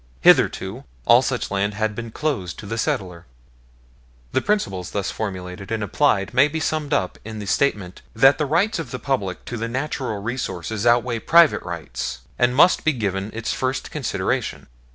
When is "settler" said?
2.79-3.27